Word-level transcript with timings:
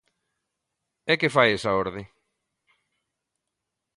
¿E 1.11 1.13
que 1.19 1.33
fai 1.35 1.49
esa 1.53 1.71
orde? 1.83 2.03